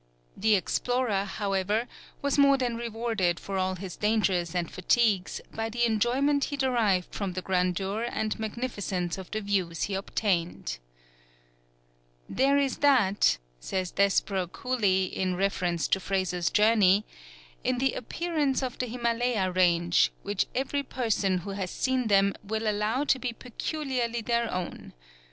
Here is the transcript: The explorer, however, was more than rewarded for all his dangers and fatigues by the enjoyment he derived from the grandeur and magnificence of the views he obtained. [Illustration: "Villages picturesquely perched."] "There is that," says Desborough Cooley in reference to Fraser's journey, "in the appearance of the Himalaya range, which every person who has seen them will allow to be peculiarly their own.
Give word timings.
The 0.35 0.55
explorer, 0.55 1.25
however, 1.25 1.87
was 2.23 2.35
more 2.39 2.57
than 2.57 2.75
rewarded 2.75 3.39
for 3.39 3.59
all 3.59 3.75
his 3.75 3.95
dangers 3.95 4.55
and 4.55 4.67
fatigues 4.71 5.41
by 5.53 5.69
the 5.69 5.85
enjoyment 5.85 6.45
he 6.45 6.57
derived 6.57 7.13
from 7.13 7.33
the 7.33 7.41
grandeur 7.43 8.01
and 8.09 8.39
magnificence 8.39 9.15
of 9.19 9.29
the 9.29 9.41
views 9.41 9.83
he 9.83 9.93
obtained. 9.93 10.79
[Illustration: 12.27 12.27
"Villages 12.27 12.29
picturesquely 12.31 12.31
perched."] 12.33 12.37
"There 12.39 12.57
is 12.57 12.77
that," 13.29 13.37
says 13.59 13.91
Desborough 13.91 14.47
Cooley 14.51 15.05
in 15.05 15.35
reference 15.35 15.87
to 15.89 15.99
Fraser's 15.99 16.49
journey, 16.49 17.05
"in 17.63 17.77
the 17.77 17.93
appearance 17.93 18.63
of 18.63 18.79
the 18.79 18.87
Himalaya 18.87 19.51
range, 19.51 20.11
which 20.23 20.47
every 20.55 20.81
person 20.81 21.37
who 21.45 21.51
has 21.51 21.69
seen 21.69 22.07
them 22.07 22.33
will 22.43 22.67
allow 22.67 23.03
to 23.03 23.19
be 23.19 23.33
peculiarly 23.33 24.21
their 24.23 24.51
own. 24.51 24.93